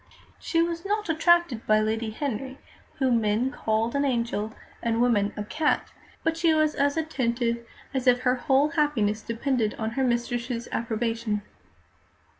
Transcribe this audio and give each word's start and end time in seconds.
She 0.39 0.63
was 0.63 0.83
not 0.83 1.09
attracted 1.09 1.67
by 1.67 1.79
Lady 1.79 2.09
Henry, 2.09 2.57
whom 2.95 3.21
men 3.21 3.51
called 3.51 3.93
an 3.93 4.03
angel, 4.03 4.51
and 4.81 4.99
women 4.99 5.31
"a 5.37 5.43
cat," 5.43 5.89
but 6.23 6.35
she 6.35 6.55
was 6.55 6.73
as 6.73 6.97
attentive 6.97 7.63
as 7.93 8.07
if 8.07 8.21
her 8.21 8.33
whole 8.33 8.69
happiness 8.69 9.21
depended 9.21 9.75
on 9.75 9.91
her 9.91 10.03
mistress's 10.03 10.67
approbation. 10.71 11.43